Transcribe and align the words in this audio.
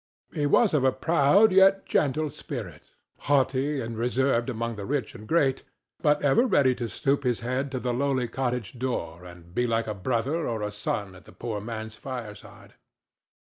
He 0.33 0.47
was 0.47 0.73
of 0.73 0.83
a 0.83 0.91
proud 0.91 1.51
yet 1.51 1.85
gentle 1.85 2.31
spirit, 2.31 2.81
haughty 3.29 3.79
and 3.81 3.95
reserved 3.95 4.49
among 4.49 4.75
the 4.75 4.85
rich 4.87 5.13
and 5.13 5.27
great, 5.27 5.61
but 6.01 6.23
ever 6.23 6.47
ready 6.47 6.73
to 6.73 6.89
stoop 6.89 7.21
his 7.23 7.41
head 7.41 7.69
to 7.71 7.79
the 7.79 7.93
lowly 7.93 8.27
cottage 8.27 8.79
door 8.79 9.23
and 9.25 9.53
be 9.53 9.67
like 9.67 9.85
a 9.85 9.93
brother 9.93 10.47
or 10.47 10.63
a 10.63 10.71
son 10.71 11.13
at 11.13 11.25
the 11.25 11.31
poor 11.31 11.61
man's 11.61 11.93
fireside. 11.93 12.73